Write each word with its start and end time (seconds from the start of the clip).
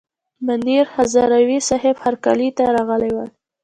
منیر 0.45 0.85
هزاروي 0.95 1.59
صیب 1.69 1.97
هرکلي 2.05 2.49
ته 2.57 2.63
راغلي 2.75 3.11
ول. 3.13 3.29